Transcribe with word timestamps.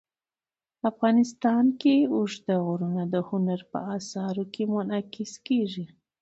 افغانستان 0.89 1.65
کې 1.81 1.95
اوږده 2.15 2.55
غرونه 2.65 3.03
د 3.13 3.15
هنر 3.29 3.59
په 3.71 3.77
اثار 3.97 4.35
کې 4.53 4.63
منعکس 4.73 5.31
کېږي. 5.47 5.85